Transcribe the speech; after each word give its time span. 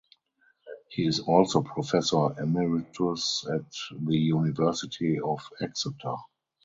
He 0.89 1.05
is 1.05 1.19
also 1.19 1.61
Professor 1.61 2.33
Emeritus 2.41 3.45
at 3.53 3.71
the 4.03 4.17
University 4.17 5.19
of 5.19 5.47
Exeter. 5.61 6.15